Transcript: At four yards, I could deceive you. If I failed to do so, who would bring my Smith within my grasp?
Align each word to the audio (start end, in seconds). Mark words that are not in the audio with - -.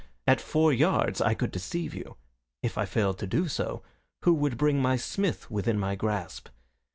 At 0.25 0.41
four 0.41 0.73
yards, 0.73 1.21
I 1.21 1.35
could 1.35 1.51
deceive 1.51 1.93
you. 1.93 2.17
If 2.63 2.75
I 2.75 2.85
failed 2.85 3.19
to 3.19 3.27
do 3.27 3.47
so, 3.47 3.83
who 4.23 4.33
would 4.33 4.57
bring 4.57 4.81
my 4.81 4.95
Smith 4.95 5.51
within 5.51 5.77
my 5.77 5.93
grasp? 5.93 6.47